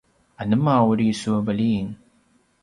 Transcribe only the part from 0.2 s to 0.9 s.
anema